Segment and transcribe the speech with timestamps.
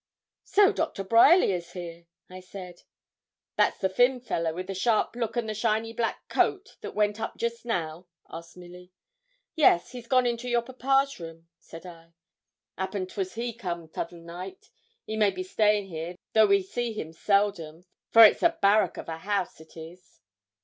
[0.43, 2.81] 'So Doctor Bryerly is here,' I said.
[3.55, 7.19] 'That's the thin fellow, wi' the sharp look, and the shiny black coat, that went
[7.21, 8.91] up just now?' asked Milly.
[9.55, 12.13] 'Yes, he's gone into your papa's room,' said I.
[12.79, 14.71] ''Appen 'twas he come 'tother night.
[15.05, 19.07] He may be staying here, though we see him seldom, for it's a barrack of
[19.07, 20.19] a house it is.'